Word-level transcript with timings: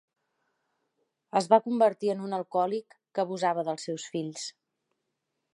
Es 1.41 1.49
va 1.51 1.59
convertir 1.67 2.11
en 2.15 2.25
un 2.29 2.35
alcohòlic 2.39 2.99
que 3.19 3.25
abusava 3.27 3.69
dels 3.71 3.89
seus 3.91 4.11
fills. 4.17 4.51